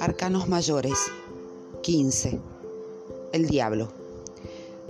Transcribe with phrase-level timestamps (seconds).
[0.00, 0.94] Arcanos mayores
[1.82, 2.40] 15.
[3.32, 3.88] El diablo.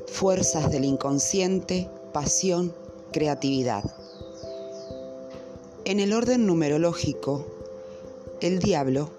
[0.07, 2.75] Fuerzas del inconsciente, pasión,
[3.13, 3.85] creatividad.
[5.85, 7.47] En el orden numerológico,
[8.41, 9.11] el diablo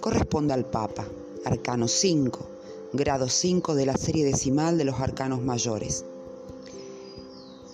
[0.00, 1.06] corresponde al Papa,
[1.44, 2.46] arcano 5,
[2.92, 6.04] grado 5 de la serie decimal de los arcanos mayores.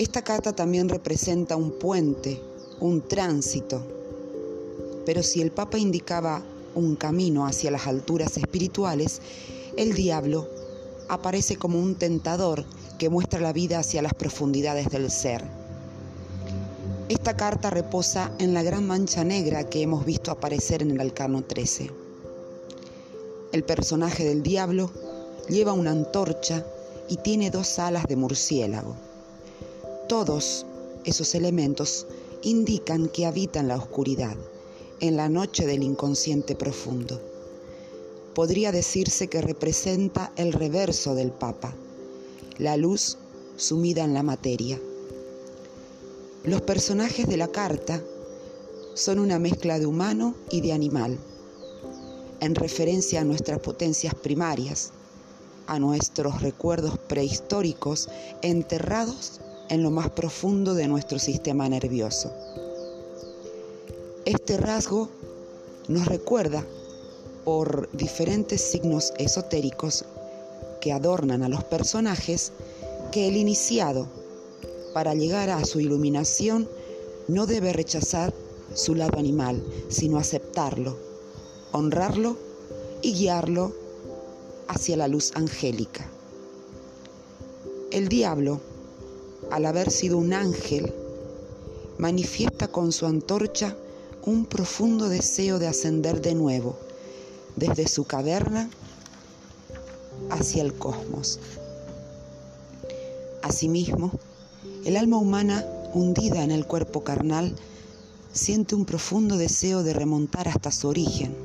[0.03, 2.41] Esta carta también representa un puente,
[2.81, 3.81] un tránsito,
[5.07, 6.43] pero si el Papa indicaba
[6.75, 9.21] un camino hacia las alturas espirituales,
[9.77, 10.49] el diablo
[11.09, 12.65] aparece como un tentador
[12.99, 15.45] que muestra la vida hacia las profundidades del ser.
[17.09, 21.45] Esta carta reposa en la gran mancha negra que hemos visto aparecer en el Alcano
[21.45, 21.93] 13.
[23.53, 24.91] El personaje del diablo
[25.49, 26.67] lleva una antorcha
[27.09, 29.12] y tiene dos alas de murciélago.
[30.13, 30.67] Todos
[31.07, 32.07] esos elementos
[32.43, 34.37] indican que habita en la oscuridad
[35.01, 37.19] en la noche del inconsciente profundo.
[38.35, 41.75] Podría decirse que representa el reverso del Papa,
[42.59, 43.17] la luz
[43.57, 44.79] sumida en la materia.
[46.45, 48.03] Los personajes de la carta
[48.93, 51.17] son una mezcla de humano y de animal,
[52.41, 54.91] en referencia a nuestras potencias primarias,
[55.67, 58.11] a nuestros recuerdos prehistóricos
[58.43, 59.41] enterrados
[59.73, 62.31] en lo más profundo de nuestro sistema nervioso.
[64.27, 65.09] Este rasgo
[65.89, 66.63] nos recuerda
[67.47, 70.05] por diferentes signos esotéricos
[70.83, 72.53] que adornan a los personajes
[73.13, 74.09] que el iniciado,
[74.93, 76.69] para llegar a su iluminación,
[77.27, 78.35] no debe rechazar
[78.75, 80.99] su lado animal, sino aceptarlo,
[81.73, 82.37] honrarlo
[83.01, 83.73] y guiarlo
[84.69, 86.07] hacia la luz angélica.
[87.91, 88.61] El diablo,
[89.53, 90.95] al haber sido un ángel,
[91.99, 93.77] manifiesta con su antorcha
[94.25, 96.79] un profundo deseo de ascender de nuevo
[97.55, 98.71] desde su caverna
[100.31, 101.39] hacia el cosmos.
[103.43, 104.11] Asimismo,
[104.87, 107.55] el alma humana hundida en el cuerpo carnal
[108.33, 111.37] siente un profundo deseo de remontar hasta su origen,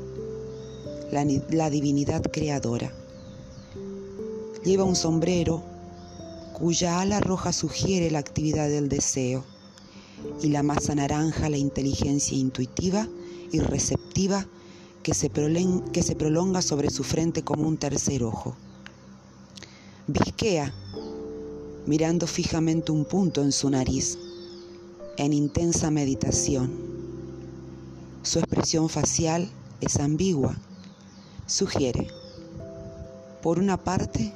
[1.11, 2.93] la, divinidad creadora.
[4.63, 5.61] Lleva un sombrero
[6.57, 9.45] cuya ala roja sugiere la actividad del deseo
[10.41, 13.07] y la masa naranja la inteligencia intuitiva
[13.51, 14.47] y receptiva
[15.03, 18.56] que se, que se prolonga sobre su frente como un tercer ojo.
[20.07, 20.73] Visquea,
[21.85, 24.18] mirando fijamente un punto en su nariz,
[25.18, 26.72] en intensa meditación.
[28.24, 29.47] Su expresión facial
[29.79, 30.57] es ambigua,
[31.45, 32.07] sugiere,
[33.44, 34.34] por una parte,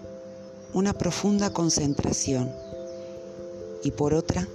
[0.73, 2.49] una profunda concentración
[3.83, 4.47] y por otra,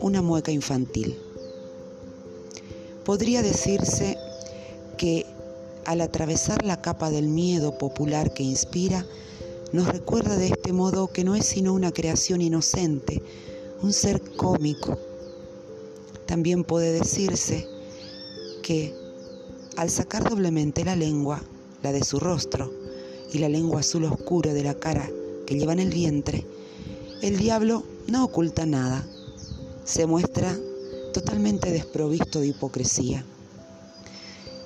[0.00, 1.16] una mueca infantil.
[3.04, 4.18] Podría decirse
[4.98, 5.26] que
[5.84, 9.06] al atravesar la capa del miedo popular que inspira,
[9.72, 13.22] nos recuerda de este modo que no es sino una creación inocente,
[13.80, 14.98] un ser cómico.
[16.26, 17.66] También puede decirse
[18.62, 18.94] que
[19.76, 21.42] al sacar doblemente la lengua,
[21.82, 22.70] la de su rostro,
[23.32, 25.10] y la lengua azul oscura de la cara
[25.46, 26.46] que lleva en el vientre,
[27.22, 29.06] el diablo no oculta nada,
[29.84, 30.58] se muestra
[31.12, 33.24] totalmente desprovisto de hipocresía.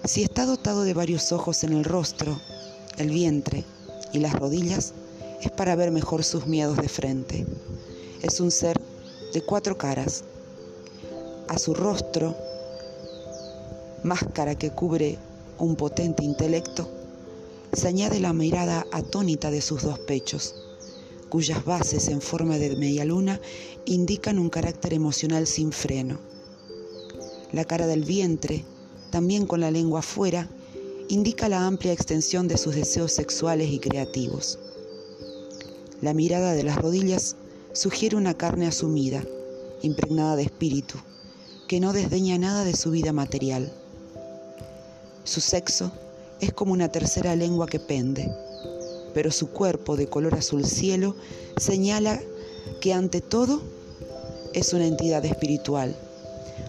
[0.05, 2.41] Si está dotado de varios ojos en el rostro,
[2.97, 3.65] el vientre
[4.15, 4.95] y las rodillas,
[5.43, 7.47] es para ver mejor sus miedos de frente.
[8.23, 8.81] Es un ser
[9.35, 10.25] de cuatro caras.
[11.49, 12.35] A su rostro,
[14.03, 15.19] máscara que cubre
[15.59, 16.89] un potente intelecto,
[17.75, 20.55] se añade la mirada atónita de sus dos pechos
[21.29, 23.41] cuyas bases en forma de media luna
[23.85, 26.19] indican un carácter emocional sin freno.
[27.53, 28.65] La cara del vientre,
[29.11, 30.49] también con la lengua afuera,
[31.09, 34.59] indica la amplia extensión de sus deseos sexuales y creativos.
[36.01, 37.37] La mirada de las rodillas
[37.73, 39.25] sugiere una carne asumida,
[39.83, 40.99] impregnada de espíritu,
[41.69, 43.73] que no desdeña nada de su vida material.
[45.25, 45.93] Su sexo
[46.41, 48.31] es como una tercera lengua que pende,
[49.17, 51.17] pero su cuerpo de color azul cielo
[51.57, 52.21] señala
[52.83, 53.63] que ante todo
[54.53, 55.97] es una entidad espiritual,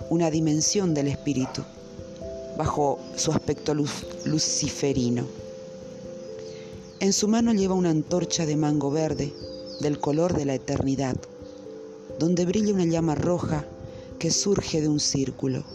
[0.10, 1.62] una dimensión del espíritu,
[2.58, 5.26] bajo su aspecto luciferino.
[7.02, 9.34] En su mano lleva una antorcha de mango verde,
[9.82, 11.18] del color de la eternidad,
[12.18, 13.66] donde brilla una llama roja
[14.20, 15.66] que surge de un círculo.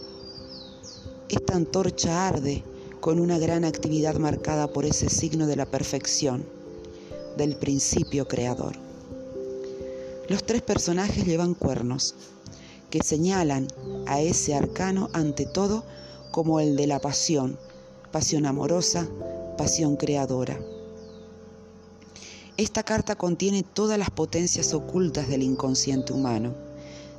[1.29, 2.63] Esta antorcha arde
[2.99, 6.62] con una gran actividad marcada por ese signo de la perfección
[7.37, 8.75] del principio creador.
[10.29, 12.15] Los tres personajes llevan cuernos,
[12.89, 13.67] que señalan
[14.05, 15.83] a ese arcano ante todo
[16.31, 17.57] como el de la pasión,
[18.11, 19.07] pasión amorosa,
[19.57, 20.59] pasión creadora.
[22.55, 26.53] Esta carta contiene todas las potencias ocultas del inconsciente humano,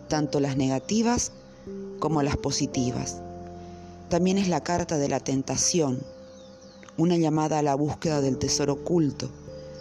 [0.09, 1.33] tanto las negativas
[1.99, 3.19] como las positivas.
[4.09, 6.01] También es la carta de la tentación,
[6.97, 9.29] una llamada a la búsqueda del tesoro oculto,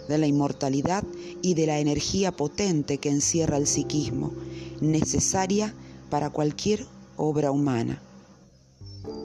[0.08, 1.04] de la inmortalidad
[1.42, 4.32] y de la energía potente que encierra el psiquismo,
[4.80, 5.74] necesaria
[6.10, 6.86] para cualquier
[7.16, 8.02] obra humana.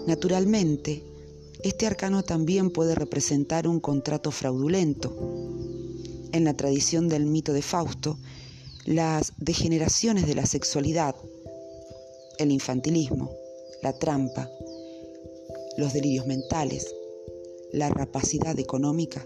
[0.07, 1.03] Naturalmente,
[1.63, 5.13] este arcano también puede representar un contrato fraudulento.
[6.31, 8.17] En la tradición del mito de Fausto,
[8.85, 11.15] las degeneraciones de la sexualidad,
[12.37, 13.31] el infantilismo,
[13.83, 14.49] la trampa,
[15.77, 16.93] los delirios mentales,
[17.71, 19.25] la rapacidad económica,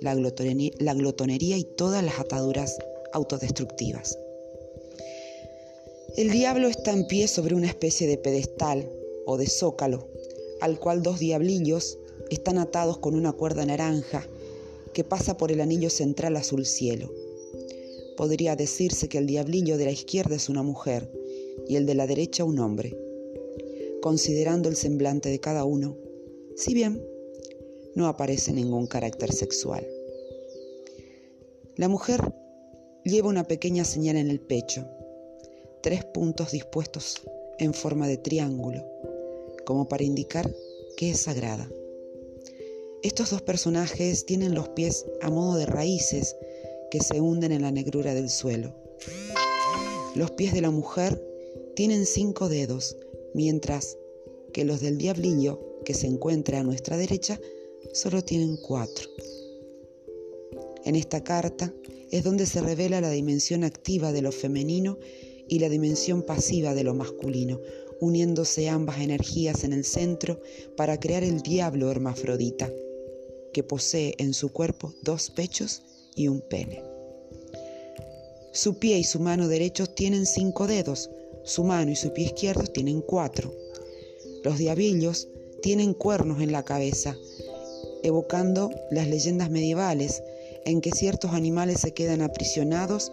[0.00, 2.78] la glotonería, y todas las ataduras
[3.12, 4.18] autodestructivas.
[6.16, 8.90] El diablo está en pie sobre una especie de pedestal
[9.26, 10.08] o de zócalo,
[10.60, 11.98] al cual dos diablillos
[12.30, 14.26] están atados con una cuerda naranja
[14.92, 17.12] que pasa por el anillo central azul cielo.
[18.16, 21.10] Podría decirse que el diablillo de la izquierda es una mujer
[21.68, 22.96] y el de la derecha un hombre,
[24.02, 25.96] considerando el semblante de cada uno,
[26.56, 27.02] si bien
[28.00, 29.86] no aparece ningún carácter sexual.
[31.76, 32.32] La mujer
[33.04, 34.88] lleva una pequeña señal en el pecho,
[35.82, 37.20] tres puntos dispuestos
[37.58, 38.82] en forma de triángulo,
[39.66, 40.50] como para indicar
[40.96, 41.70] que es sagrada.
[43.02, 46.36] Estos dos personajes tienen los pies a modo de raíces
[46.90, 48.74] que se hunden en la negrura del suelo.
[50.14, 51.22] Los pies de la mujer
[51.76, 52.96] tienen cinco dedos,
[53.34, 53.98] mientras
[54.54, 57.38] que los del diablillo, que se encuentra a nuestra derecha,
[57.92, 59.08] solo tienen cuatro.
[60.84, 61.72] En esta carta
[62.10, 64.98] es donde se revela la dimensión activa de lo femenino
[65.48, 67.60] y la dimensión pasiva de lo masculino,
[68.00, 70.40] uniéndose ambas energías en el centro
[70.76, 72.70] para crear el diablo hermafrodita,
[73.52, 75.82] que posee en su cuerpo dos pechos
[76.14, 76.82] y un pene.
[78.52, 81.10] Su pie y su mano derechos tienen cinco dedos,
[81.44, 83.52] su mano y su pie izquierdos tienen cuatro.
[84.42, 85.28] Los diabillos
[85.62, 87.16] tienen cuernos en la cabeza,
[88.02, 90.22] evocando las leyendas medievales
[90.64, 93.12] en que ciertos animales se quedan aprisionados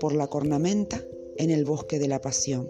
[0.00, 1.02] por la cornamenta
[1.36, 2.68] en el bosque de la pasión.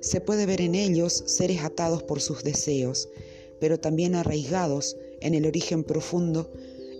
[0.00, 3.08] Se puede ver en ellos seres atados por sus deseos,
[3.58, 6.52] pero también arraigados en el origen profundo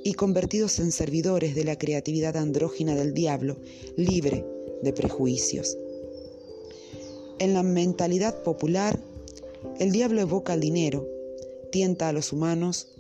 [0.03, 3.57] y convertidos en servidores de la creatividad andrógina del diablo,
[3.97, 4.45] libre
[4.83, 5.77] de prejuicios.
[7.39, 8.99] En la mentalidad popular,
[9.79, 11.07] el diablo evoca el dinero,
[11.71, 12.96] tienta a los humanos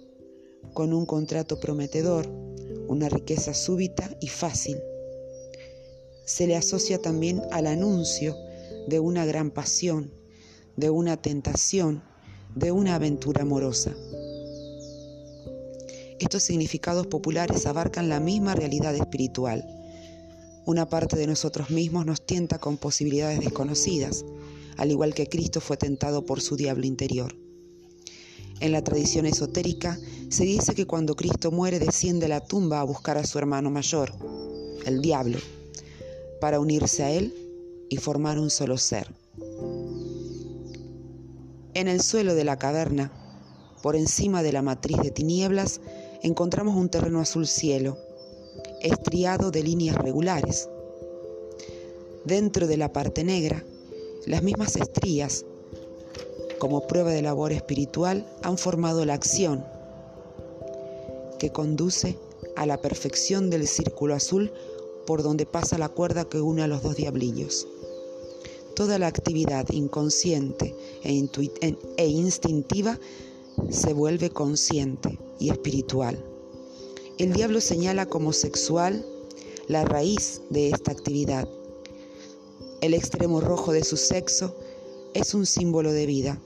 [0.74, 2.28] con un contrato prometedor,
[2.88, 4.78] una riqueza súbita y fácil.
[6.24, 8.36] Se le asocia también al anuncio
[8.88, 10.12] de una gran pasión,
[10.76, 12.02] de una tentación,
[12.54, 13.94] de una aventura amorosa.
[16.18, 19.64] Estos significados populares abarcan la misma realidad espiritual.
[20.64, 24.24] Una parte de nosotros mismos nos tienta con posibilidades desconocidas,
[24.76, 27.45] al igual que Cristo fue tentado por su diablo interior.
[28.60, 29.98] En la tradición esotérica
[30.30, 33.70] se dice que cuando Cristo muere desciende a la tumba a buscar a su hermano
[33.70, 34.12] mayor,
[34.86, 35.38] el diablo,
[36.40, 37.34] para unirse a él
[37.90, 39.08] y formar un solo ser.
[41.74, 43.12] En el suelo de la caverna,
[43.82, 45.80] por encima de la matriz de tinieblas,
[46.22, 47.98] encontramos un terreno azul cielo,
[48.80, 50.68] estriado de líneas regulares.
[52.24, 53.62] Dentro de la parte negra,
[54.24, 55.44] las mismas estrías
[56.58, 59.64] como prueba de labor espiritual, han formado la acción
[61.38, 62.18] que conduce
[62.56, 64.52] a la perfección del círculo azul
[65.06, 67.66] por donde pasa la cuerda que une a los dos diablillos.
[68.74, 71.28] Toda la actividad inconsciente e,
[71.96, 72.98] e instintiva
[73.70, 76.22] se vuelve consciente y espiritual.
[77.18, 79.06] El diablo señala como sexual
[79.68, 81.48] la raíz de esta actividad.
[82.80, 84.54] El extremo rojo de su sexo
[85.14, 86.38] es un símbolo de vida,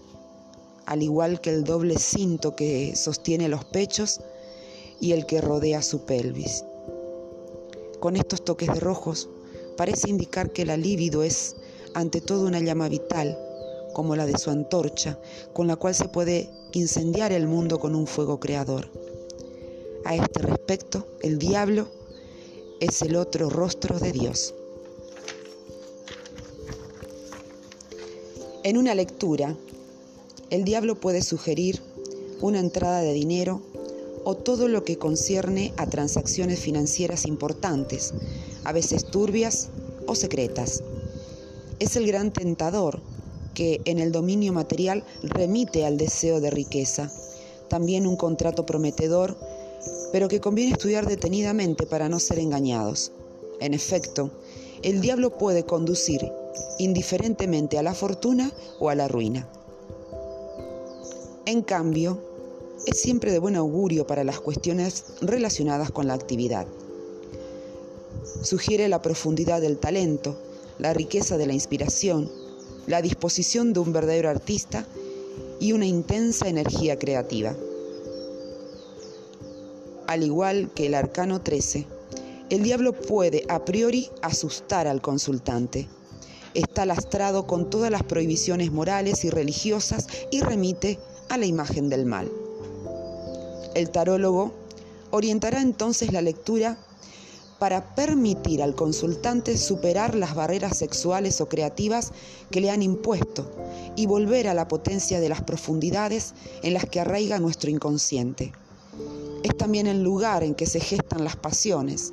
[0.86, 4.20] al igual que el doble cinto que sostiene los pechos
[5.00, 6.64] y el que rodea su pelvis.
[8.00, 9.28] Con estos toques de rojos
[9.76, 11.56] parece indicar que la libido es
[11.94, 13.38] ante todo una llama vital,
[13.92, 15.18] como la de su antorcha,
[15.52, 18.90] con la cual se puede incendiar el mundo con un fuego creador.
[20.04, 21.88] A este respecto, el diablo
[22.80, 24.54] es el otro rostro de Dios.
[28.62, 29.56] En una lectura,
[30.50, 31.80] el diablo puede sugerir
[32.40, 33.62] una entrada de dinero
[34.24, 38.12] o todo lo que concierne a transacciones financieras importantes,
[38.64, 39.68] a veces turbias
[40.06, 40.82] o secretas.
[41.78, 43.00] Es el gran tentador
[43.54, 47.10] que en el dominio material remite al deseo de riqueza.
[47.68, 49.38] También un contrato prometedor,
[50.12, 53.12] pero que conviene estudiar detenidamente para no ser engañados.
[53.60, 54.32] En efecto,
[54.82, 56.20] el diablo puede conducir
[56.78, 59.48] indiferentemente a la fortuna o a la ruina.
[61.50, 62.22] En cambio,
[62.86, 66.64] es siempre de buen augurio para las cuestiones relacionadas con la actividad.
[68.40, 70.40] Sugiere la profundidad del talento,
[70.78, 72.30] la riqueza de la inspiración,
[72.86, 74.86] la disposición de un verdadero artista
[75.58, 77.56] y una intensa energía creativa.
[80.06, 81.84] Al igual que el arcano 13,
[82.50, 85.88] el diablo puede a priori asustar al consultante.
[86.54, 91.00] Está lastrado con todas las prohibiciones morales y religiosas y remite
[91.30, 92.30] a la imagen del mal.
[93.74, 94.52] El tarólogo
[95.10, 96.76] orientará entonces la lectura
[97.58, 102.12] para permitir al consultante superar las barreras sexuales o creativas
[102.50, 103.50] que le han impuesto
[103.96, 108.52] y volver a la potencia de las profundidades en las que arraiga nuestro inconsciente.
[109.42, 112.12] Es también el lugar en que se gestan las pasiones,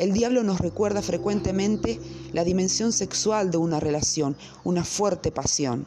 [0.00, 2.00] el diablo nos recuerda frecuentemente
[2.32, 5.84] la dimensión sexual de una relación, una fuerte pasión.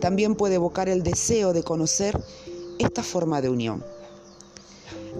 [0.00, 2.20] También puede evocar el deseo de conocer
[2.78, 3.84] esta forma de unión.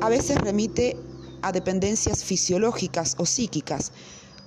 [0.00, 0.96] A veces remite
[1.42, 3.92] a dependencias fisiológicas o psíquicas,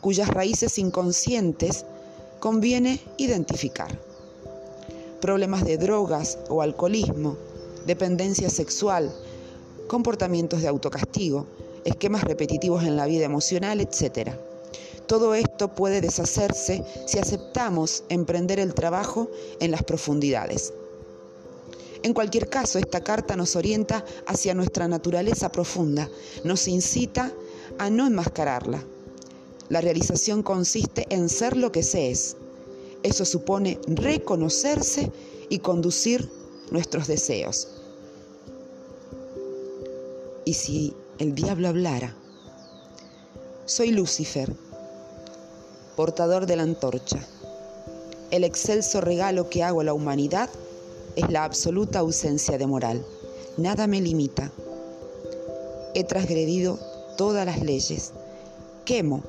[0.01, 1.85] cuyas raíces inconscientes
[2.39, 3.99] conviene identificar.
[5.21, 7.37] Problemas de drogas o alcoholismo,
[7.85, 9.13] dependencia sexual,
[9.87, 11.47] comportamientos de autocastigo,
[11.83, 14.31] esquemas repetitivos en la vida emocional, etc.
[15.09, 19.27] Todo esto puede deshacerse si aceptamos emprender el trabajo
[19.59, 20.71] en las profundidades.
[22.03, 26.07] En cualquier caso, esta carta nos orienta hacia nuestra naturaleza profunda,
[26.43, 27.33] nos incita
[27.79, 28.83] a no enmascararla.
[29.69, 32.37] La realización consiste en ser lo que se es.
[33.01, 35.11] Eso supone reconocerse
[35.49, 36.29] y conducir
[36.69, 37.67] nuestros deseos.
[40.45, 42.15] Y si el diablo hablara.
[43.65, 44.55] Soy Lucifer,
[45.99, 47.19] portador de la antorcha.
[48.31, 50.49] El excelso regalo que hago a la humanidad
[51.17, 53.05] es la absoluta ausencia de moral.
[53.57, 54.49] Nada me limita.
[55.95, 56.79] He transgredido
[57.17, 58.13] todas las leyes.
[58.85, 59.23] Quemo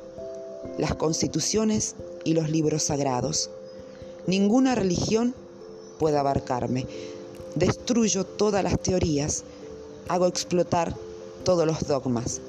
[0.78, 3.50] las constituciones y los libros sagrados.
[4.28, 5.34] Ninguna religión
[5.98, 6.86] puede abarcarme.
[7.56, 9.42] Destruyo todas las teorías.
[10.06, 10.94] Hago explotar
[11.42, 12.40] todos los dogmas.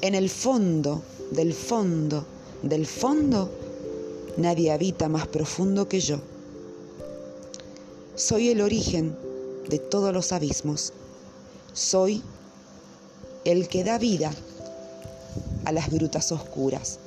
[0.00, 2.24] En el fondo, del fondo,
[2.62, 3.50] del fondo,
[4.36, 6.18] nadie habita más profundo que yo.
[8.14, 9.16] Soy el origen
[9.68, 10.92] de todos los abismos.
[11.72, 12.22] Soy
[13.44, 14.32] el que da vida
[15.64, 16.98] a las grutas oscuras,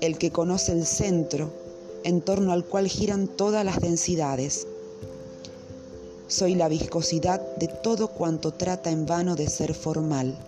[0.00, 1.50] el que conoce el centro
[2.04, 4.66] en torno al cual giran todas las densidades
[6.30, 10.38] soy la viscosidad de todo cuanto trata en vano de ser formal.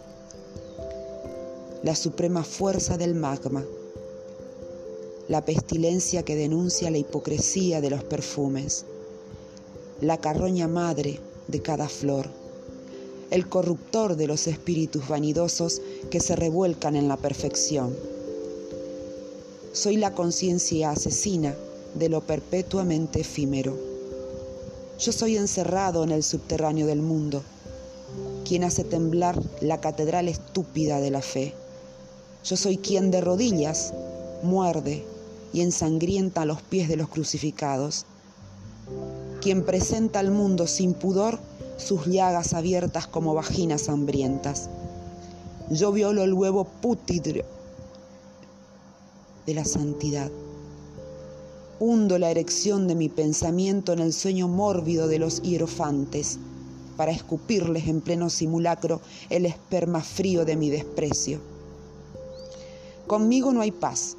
[1.82, 3.64] La suprema fuerza del magma.
[5.32, 8.84] La pestilencia que denuncia la hipocresía de los perfumes.
[10.02, 12.28] La carroña madre de cada flor.
[13.30, 17.96] El corruptor de los espíritus vanidosos que se revuelcan en la perfección.
[19.72, 21.54] Soy la conciencia asesina
[21.94, 23.74] de lo perpetuamente efímero
[24.98, 27.42] yo soy encerrado en el subterráneo del mundo,
[28.46, 31.54] quien hace temblar la catedral estúpida de la fe.
[32.44, 33.94] Yo soy quien de rodillas
[34.42, 35.10] muerde
[35.52, 38.06] y ensangrienta los pies de los crucificados,
[39.40, 41.38] quien presenta al mundo sin pudor
[41.76, 44.68] sus llagas abiertas como vaginas hambrientas.
[45.70, 47.44] Yo violo el huevo pútrido
[49.46, 50.30] de la santidad
[51.84, 56.38] hundo la erección de mi pensamiento en el sueño mórbido de los hierofantes,
[56.96, 61.40] para escupirles en pleno simulacro el esperma frío de mi desprecio.
[63.08, 64.16] Conmigo no hay paz,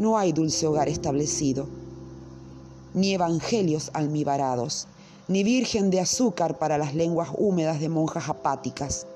[0.00, 1.66] no hay dulce hogar establecido,
[2.94, 4.88] ni evangelios almibarados,
[5.28, 9.06] ni virgen de azúcar para las lenguas húmedas de monjas apáticas.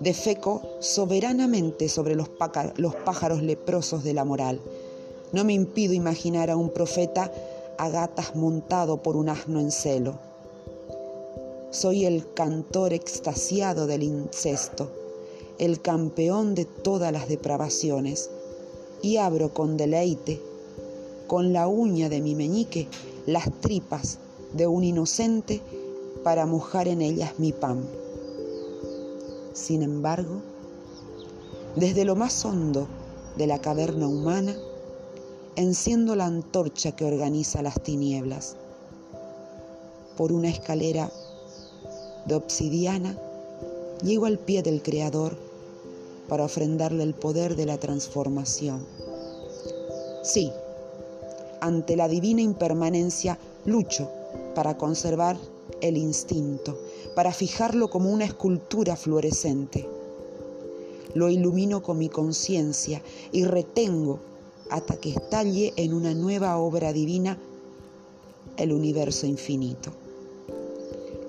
[0.00, 4.60] Defeco soberanamente sobre los, pájaros leprosos de la moral
[5.32, 7.32] no me impido imaginar a un profeta
[7.78, 10.18] a gatas montado por un asno en celo.
[11.70, 14.90] Soy el cantor extasiado del incesto,
[15.58, 18.30] el campeón de todas las depravaciones,
[19.06, 20.42] y abro con deleite,
[21.28, 22.88] con la uña de mi meñique,
[23.24, 24.18] las tripas
[24.52, 25.62] de un inocente
[26.24, 27.84] para mojar en ellas mi pan.
[29.52, 30.42] Sin embargo,
[31.76, 32.88] desde lo más hondo
[33.36, 34.56] de la caverna humana,
[35.54, 38.56] enciendo la antorcha que organiza las tinieblas.
[40.16, 41.12] Por una escalera
[42.24, 43.16] de obsidiana,
[44.02, 45.45] llego al pie del Creador
[46.28, 48.84] para ofrendarle el poder de la transformación.
[50.22, 50.50] Sí,
[51.60, 54.10] ante la divina impermanencia lucho
[54.54, 55.36] para conservar
[55.80, 56.78] el instinto,
[57.14, 59.88] para fijarlo como una escultura fluorescente.
[61.14, 63.02] Lo ilumino con mi conciencia
[63.32, 64.18] y retengo
[64.70, 67.38] hasta que estalle en una nueva obra divina
[68.56, 69.92] el universo infinito.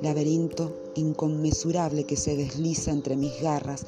[0.01, 3.85] Laberinto inconmensurable que se desliza entre mis garras,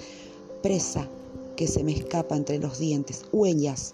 [0.62, 1.08] presa
[1.56, 3.94] que se me escapa entre los dientes, huellas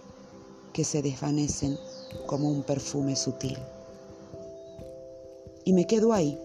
[0.74, 1.78] que se desvanecen
[2.28, 3.58] como un perfume sutil.
[5.64, 6.38] Y me quedo ahí,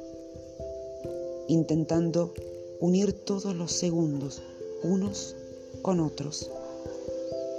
[1.49, 2.33] intentando
[2.81, 4.43] unir todos los segundos
[4.83, 5.37] unos
[5.83, 6.51] con otros,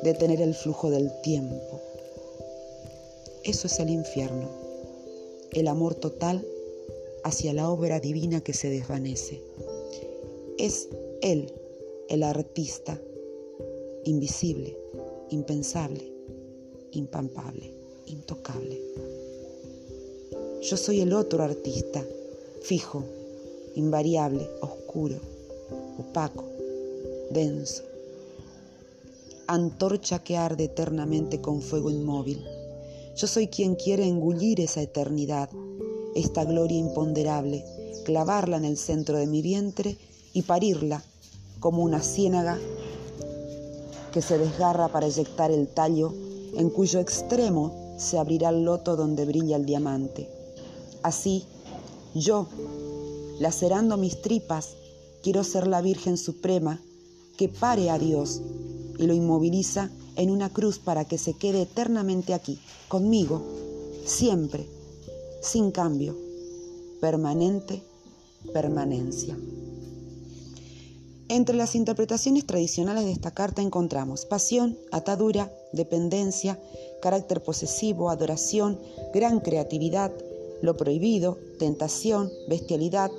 [0.03, 1.81] detener el flujo del tiempo.
[3.43, 4.49] Eso es el infierno,
[5.51, 6.45] el amor total
[7.23, 9.41] hacia la obra divina que se desvanece.
[10.57, 10.89] Es
[11.21, 11.53] Él,
[12.11, 12.99] el artista,
[14.03, 14.77] invisible,
[15.29, 16.11] impensable,
[16.91, 17.73] impampable,
[18.05, 18.81] intocable.
[20.61, 22.03] Yo soy el otro artista,
[22.63, 23.05] fijo,
[23.75, 25.15] invariable, oscuro,
[25.99, 26.43] opaco,
[27.29, 27.83] denso.
[29.47, 32.43] Antorcha que arde eternamente con fuego inmóvil.
[33.15, 35.49] Yo soy quien quiere engullir esa eternidad,
[36.13, 37.63] esta gloria imponderable,
[38.03, 39.95] clavarla en el centro de mi vientre
[40.33, 41.05] y parirla
[41.61, 42.59] como una ciénaga
[44.11, 46.13] que se desgarra para eyectar el tallo
[46.57, 50.27] en cuyo extremo se abrirá el loto donde brilla el diamante.
[51.03, 51.45] Así,
[52.13, 52.47] yo,
[53.39, 54.75] lacerando mis tripas,
[55.23, 56.81] quiero ser la Virgen Suprema
[57.37, 58.41] que pare a Dios
[58.97, 63.41] y lo inmoviliza en una cruz para que se quede eternamente aquí, conmigo,
[64.05, 64.67] siempre,
[65.41, 66.17] sin cambio,
[66.99, 67.81] permanente
[68.53, 69.37] permanencia.
[71.31, 76.59] Entre las interpretaciones tradicionales de esta carta encontramos pasión, atadura, dependencia,
[77.01, 78.77] carácter posesivo, adoración,
[79.13, 80.11] gran creatividad,
[80.61, 83.11] lo prohibido, tentación, bestialidad,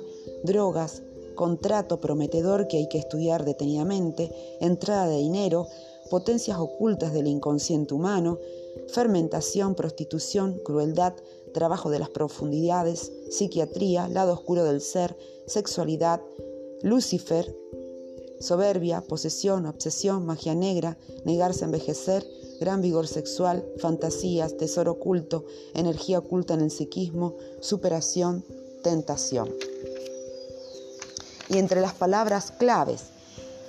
[0.43, 1.01] drogas,
[1.33, 5.65] contrato prometedor que hay que estudiar detenidamente, entrada de dinero,
[6.11, 8.37] potencias ocultas del inconsciente humano,
[8.89, 11.15] fermentación, prostitución, crueldad,
[11.51, 16.21] trabajo de las profundidades, psiquiatría, lado oscuro del ser, sexualidad,
[16.83, 17.55] Lucifer,
[18.43, 22.27] soberbia, posesión, obsesión, magia negra, negarse a envejecer,
[22.59, 28.43] gran vigor sexual, fantasías, tesoro oculto, energía oculta en el psiquismo, superación,
[28.83, 29.49] tentación.
[31.49, 33.03] Y entre las palabras claves,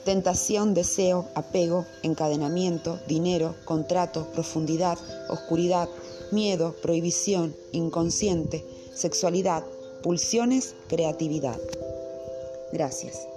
[0.05, 5.89] tentación, deseo, apego, encadenamiento, dinero, contrato, profundidad, oscuridad,
[6.31, 9.65] miedo, prohibición, inconsciente, sexualidad,
[10.03, 11.59] pulsiones, creatividad.
[12.73, 13.34] Gracias.